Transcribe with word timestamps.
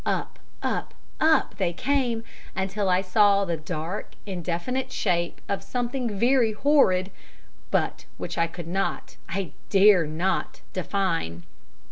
Up, 0.03 0.39
up, 0.63 0.95
up 1.19 1.57
they 1.57 1.73
came, 1.73 2.23
until 2.55 2.89
I 2.89 3.01
saw 3.01 3.45
the 3.45 3.55
dark, 3.55 4.15
indefinite 4.25 4.91
shape 4.91 5.41
of 5.47 5.61
something 5.61 6.09
very 6.17 6.53
horrid, 6.53 7.11
but 7.69 8.05
which 8.17 8.35
I 8.35 8.47
could 8.47 8.65
not 8.67 9.17
I 9.29 9.51
dare 9.69 10.07
not 10.07 10.61
define. 10.73 11.43